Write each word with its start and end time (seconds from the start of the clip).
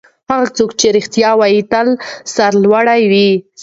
هغه 0.29 0.47
څوک 0.57 0.71
چې 0.79 0.87
رښتیا 0.97 1.29
وايي 1.39 1.61
تل 1.71 1.87
سرلوړی 2.35 3.01
وي. 3.11 3.29